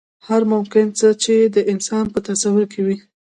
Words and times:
هر 0.27 0.41
ممکن 0.53 0.85
څه 0.99 1.07
چې 1.23 1.35
د 1.55 1.57
انسان 1.71 2.05
په 2.13 2.19
تصور 2.27 2.63
کې 2.71 2.81
وي. 2.85 2.97